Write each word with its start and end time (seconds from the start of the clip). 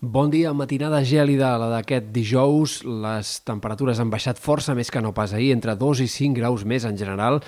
Bon 0.00 0.30
dia, 0.30 0.52
matinada 0.54 1.00
gèlida, 1.02 1.56
la 1.58 1.72
d'aquest 1.72 2.12
dijous. 2.14 2.84
Les 2.86 3.32
temperatures 3.42 3.98
han 3.98 4.12
baixat 4.12 4.38
força 4.38 4.70
més 4.78 4.92
que 4.94 5.00
no 5.02 5.10
pas 5.10 5.32
ahir, 5.34 5.48
entre 5.50 5.74
2 5.74 6.04
i 6.04 6.06
5 6.06 6.38
graus 6.38 6.62
més 6.62 6.84
en 6.86 6.94
general, 6.94 7.40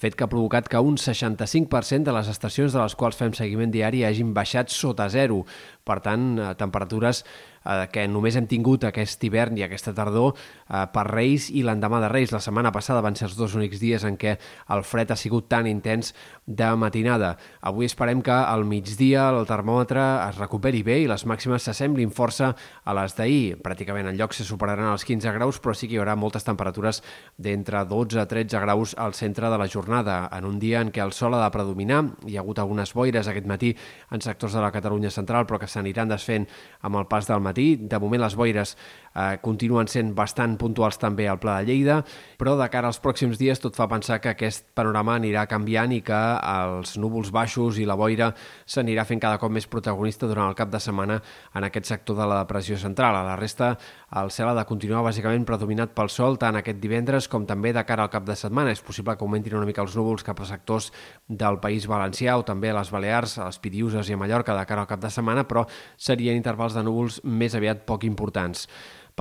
fet 0.00 0.16
que 0.16 0.24
ha 0.24 0.30
provocat 0.30 0.68
que 0.68 0.80
un 0.80 0.96
65% 0.96 2.08
de 2.08 2.16
les 2.16 2.28
estacions 2.32 2.72
de 2.72 2.80
les 2.80 2.96
quals 2.96 3.18
fem 3.18 3.34
seguiment 3.36 3.72
diari 3.72 4.04
hagin 4.08 4.32
baixat 4.34 4.72
sota 4.72 5.08
zero. 5.12 5.42
Per 5.84 5.98
tant, 6.00 6.38
eh, 6.38 6.52
temperatures 6.54 7.24
eh, 7.64 7.86
que 7.92 8.06
només 8.08 8.36
hem 8.38 8.46
tingut 8.50 8.84
aquest 8.86 9.22
hivern 9.24 9.58
i 9.58 9.64
aquesta 9.66 9.94
tardor 9.96 10.32
eh, 10.34 10.84
per 10.92 11.04
Reis 11.10 11.48
i 11.50 11.64
l'endemà 11.66 12.00
de 12.02 12.10
Reis. 12.12 12.32
La 12.34 12.42
setmana 12.42 12.72
passada 12.74 13.02
van 13.04 13.16
ser 13.18 13.28
els 13.28 13.36
dos 13.38 13.56
únics 13.58 13.80
dies 13.82 14.04
en 14.08 14.16
què 14.20 14.36
el 14.72 14.84
fred 14.86 15.12
ha 15.12 15.18
sigut 15.18 15.48
tan 15.52 15.66
intens 15.70 16.12
de 16.46 16.70
matinada. 16.78 17.34
Avui 17.60 17.88
esperem 17.88 18.22
que 18.22 18.34
al 18.34 18.64
migdia 18.68 19.28
el 19.30 19.46
termòmetre 19.48 20.02
es 20.28 20.38
recuperi 20.40 20.82
bé 20.86 21.00
i 21.02 21.10
les 21.10 21.26
màximes 21.26 21.66
s'assemblin 21.66 22.14
força 22.14 22.52
a 22.84 22.96
les 22.98 23.16
d'ahir. 23.18 23.58
Pràcticament 23.62 24.10
en 24.10 24.18
lloc 24.18 24.34
se 24.36 24.46
superaran 24.46 24.92
els 24.92 25.06
15 25.08 25.34
graus, 25.36 25.60
però 25.62 25.74
sí 25.76 25.88
que 25.88 25.96
hi 25.96 26.02
haurà 26.02 26.16
moltes 26.18 26.46
temperatures 26.46 27.02
d'entre 27.36 27.84
12 27.88 28.22
a 28.22 28.26
13 28.30 28.62
graus 28.62 28.96
al 28.98 29.14
centre 29.18 29.50
de 29.50 29.58
la 29.58 29.66
jornada, 29.66 29.81
en 29.88 30.44
un 30.44 30.58
dia 30.58 30.80
en 30.80 30.90
què 30.92 31.02
el 31.02 31.12
sol 31.12 31.34
ha 31.34 31.42
de 31.42 31.50
predominar. 31.50 32.02
Hi 32.26 32.36
ha 32.36 32.40
hagut 32.40 32.58
algunes 32.58 32.92
boires 32.94 33.28
aquest 33.28 33.46
matí 33.46 33.74
en 34.10 34.20
sectors 34.20 34.52
de 34.52 34.60
la 34.60 34.72
Catalunya 34.72 35.10
central, 35.10 35.46
però 35.46 35.58
que 35.58 35.66
s'aniran 35.66 36.08
desfent 36.08 36.46
amb 36.82 36.96
el 36.96 37.06
pas 37.06 37.26
del 37.26 37.40
matí. 37.40 37.76
De 37.76 37.98
moment 37.98 38.22
les 38.22 38.36
boires 38.36 38.76
eh, 39.14 39.38
continuen 39.42 39.88
sent 39.88 40.12
bastant 40.14 40.56
puntuals 40.58 40.98
també 40.98 41.28
al 41.28 41.40
Pla 41.40 41.60
de 41.60 41.70
Lleida, 41.70 42.02
però 42.38 42.56
de 42.58 42.68
cara 42.68 42.90
als 42.90 43.00
pròxims 43.00 43.38
dies 43.40 43.60
tot 43.60 43.76
fa 43.76 43.88
pensar 43.88 44.20
que 44.20 44.32
aquest 44.32 44.68
panorama 44.74 45.16
anirà 45.16 45.46
canviant 45.48 45.92
i 45.92 46.02
que 46.04 46.20
els 46.42 46.96
núvols 47.00 47.32
baixos 47.32 47.78
i 47.78 47.86
la 47.88 47.96
boira 47.96 48.32
s'anirà 48.66 49.06
fent 49.08 49.22
cada 49.22 49.38
cop 49.38 49.52
més 49.52 49.66
protagonista 49.66 50.28
durant 50.28 50.50
el 50.50 50.58
cap 50.58 50.70
de 50.70 50.80
setmana 50.80 51.20
en 51.54 51.64
aquest 51.64 51.86
sector 51.86 52.18
de 52.18 52.26
la 52.28 52.42
depressió 52.42 52.76
central. 52.76 53.16
A 53.16 53.24
la 53.24 53.36
resta, 53.36 53.78
el 54.20 54.30
cel 54.30 54.50
ha 54.50 54.56
de 54.58 54.66
continuar 54.68 55.00
bàsicament 55.06 55.46
predominat 55.48 55.94
pel 55.96 56.10
sol 56.12 56.36
tant 56.36 56.58
aquest 56.58 56.76
divendres 56.82 57.28
com 57.32 57.46
també 57.48 57.72
de 57.72 57.84
cara 57.88 58.04
al 58.04 58.12
cap 58.12 58.26
de 58.28 58.36
setmana. 58.36 58.72
És 58.72 58.84
possible 58.84 59.16
que 59.16 59.24
augmentin 59.24 59.56
una 59.56 59.66
mica 59.66 59.71
els 59.80 59.96
núvols 59.96 60.24
cap 60.26 60.40
a 60.42 60.48
sectors 60.48 60.90
del 61.28 61.60
País 61.62 61.86
Valencià 61.88 62.36
o 62.36 62.44
també 62.44 62.70
a 62.70 62.76
les 62.76 62.90
Balears, 62.92 63.38
a 63.38 63.46
les 63.48 63.60
Piriuses 63.62 64.08
i 64.10 64.16
a 64.16 64.20
Mallorca 64.20 64.56
de 64.58 64.66
cara 64.68 64.84
al 64.84 64.90
cap 64.90 65.00
de 65.00 65.10
setmana, 65.10 65.46
però 65.48 65.64
serien 65.96 66.36
intervals 66.36 66.76
de 66.76 66.84
núvols 66.84 67.22
més 67.24 67.54
aviat 67.54 67.86
poc 67.88 68.04
importants. 68.04 68.66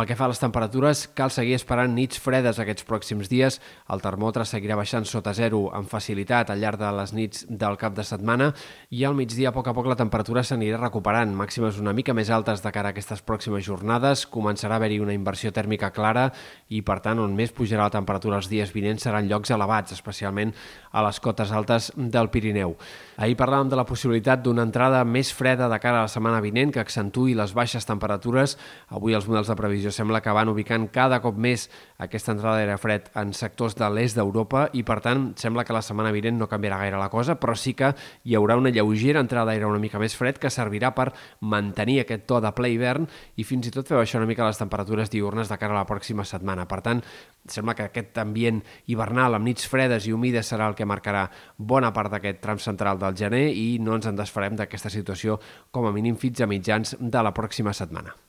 Pel 0.02 0.08
que 0.10 0.16
fa 0.18 0.26
a 0.26 0.32
les 0.32 0.40
temperatures, 0.42 1.04
cal 1.14 1.30
seguir 1.30 1.54
esperant 1.54 1.92
nits 1.94 2.18
fredes 2.18 2.58
aquests 2.58 2.88
pròxims 2.90 3.28
dies. 3.30 3.60
El 3.94 4.02
termòmetre 4.02 4.48
seguirà 4.50 4.74
baixant 4.74 5.06
sota 5.06 5.30
zero 5.38 5.60
amb 5.78 5.86
facilitat 5.92 6.50
al 6.50 6.58
llarg 6.58 6.80
de 6.82 6.88
les 6.98 7.12
nits 7.14 7.44
del 7.46 7.78
cap 7.78 7.94
de 7.94 8.02
setmana 8.02 8.48
i 8.90 9.04
al 9.06 9.14
migdia 9.14 9.52
a 9.52 9.54
poc 9.54 9.70
a 9.70 9.76
poc 9.78 9.86
la 9.92 9.98
temperatura 10.00 10.42
s'anirà 10.42 10.80
recuperant, 10.82 11.36
màximes 11.38 11.78
una 11.78 11.94
mica 11.94 12.16
més 12.18 12.32
altes 12.34 12.64
de 12.66 12.72
cara 12.74 12.90
a 12.90 12.96
aquestes 12.96 13.22
pròximes 13.22 13.62
jornades. 13.68 14.24
Començarà 14.26 14.74
a 14.74 14.82
haver-hi 14.82 14.98
una 15.04 15.14
inversió 15.14 15.52
tèrmica 15.54 15.92
clara 15.94 16.32
i, 16.70 16.82
per 16.82 16.98
tant, 17.06 17.22
on 17.22 17.38
més 17.38 17.54
pujarà 17.54 17.86
la 17.86 17.94
temperatura 17.94 18.42
els 18.42 18.50
dies 18.50 18.74
vinents 18.74 19.06
seran 19.06 19.30
llocs 19.30 19.54
elevats, 19.54 19.94
especialment 19.94 20.56
a 20.90 21.06
les 21.06 21.22
cotes 21.22 21.54
altes 21.54 21.92
del 21.94 22.32
Pirineu. 22.34 22.74
Ahir 23.22 23.38
parlàvem 23.38 23.70
de 23.70 23.78
la 23.78 23.86
possibilitat 23.86 24.42
d'una 24.42 24.66
entrada 24.66 25.06
més 25.06 25.30
freda 25.30 25.70
de 25.70 25.78
cara 25.78 26.02
a 26.02 26.10
la 26.10 26.12
setmana 26.16 26.42
vinent 26.42 26.74
que 26.74 26.82
accentui 26.82 27.38
les 27.38 27.54
baixes 27.54 27.86
temperatures. 27.86 28.58
Avui 28.90 29.14
els 29.14 29.30
models 29.30 29.54
de 29.54 29.62
previsió 29.62 29.91
sembla 29.92 30.22
que 30.22 30.34
van 30.36 30.50
ubicant 30.52 30.88
cada 30.94 31.20
cop 31.22 31.38
més 31.38 31.67
aquesta 32.02 32.34
entrada 32.34 32.58
d'aire 32.58 32.78
fred 32.81 33.09
en 33.20 33.34
sectors 33.38 33.75
de 33.78 33.88
l'est 33.94 34.17
d'Europa 34.17 34.67
i, 34.78 34.84
per 34.88 35.00
tant, 35.06 35.31
sembla 35.38 35.66
que 35.67 35.75
la 35.75 35.84
setmana 35.86 36.14
vinent 36.16 36.39
no 36.39 36.47
canviarà 36.50 36.80
gaire 36.81 37.00
la 37.00 37.09
cosa, 37.14 37.36
però 37.39 37.56
sí 37.56 37.75
que 37.78 37.92
hi 38.25 38.36
haurà 38.38 38.58
una 38.58 38.72
lleugera 38.73 39.22
entrada 39.22 39.52
d'aire 39.52 39.69
una 39.69 39.81
mica 39.81 40.00
més 40.02 40.16
fred 40.17 40.39
que 40.42 40.50
servirà 40.50 40.94
per 40.97 41.12
mantenir 41.42 42.00
aquest 42.02 42.25
to 42.30 42.39
de 42.42 42.53
ple 42.58 42.72
hivern 42.73 43.08
i 43.38 43.45
fins 43.47 43.67
i 43.67 43.73
tot 43.75 43.88
fer 43.88 44.00
baixar 44.00 44.22
una 44.22 44.30
mica 44.30 44.47
les 44.47 44.59
temperatures 44.62 45.12
diurnes 45.14 45.52
de 45.52 45.59
cara 45.62 45.75
a 45.75 45.81
la 45.81 45.89
pròxima 45.89 46.25
setmana. 46.25 46.67
Per 46.69 46.81
tant, 46.86 47.03
sembla 47.47 47.75
que 47.78 47.89
aquest 47.89 48.17
ambient 48.22 48.64
hivernal 48.88 49.38
amb 49.38 49.50
nits 49.50 49.67
fredes 49.69 50.08
i 50.08 50.16
humides 50.16 50.52
serà 50.53 50.69
el 50.69 50.78
que 50.78 50.88
marcarà 50.90 51.28
bona 51.57 51.94
part 51.94 52.13
d'aquest 52.13 52.41
tram 52.41 52.59
central 52.62 53.00
del 53.01 53.18
gener 53.18 53.47
i 53.51 53.78
no 53.81 53.97
ens 53.97 54.09
en 54.09 54.19
desfarem 54.19 54.57
d'aquesta 54.59 54.94
situació 54.94 55.40
com 55.72 55.88
a 55.88 55.96
mínim 55.96 56.18
fins 56.18 56.41
a 56.41 56.50
mitjans 56.50 56.97
de 57.00 57.24
la 57.24 57.34
pròxima 57.34 57.74
setmana. 57.74 58.22